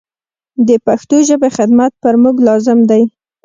د 0.67 0.69
پښتو 0.85 1.15
ژبي 1.27 1.49
خدمت 1.57 1.91
پر 2.03 2.15
موږ 2.23 2.35
لازم 2.47 2.79
دی. 2.89 3.03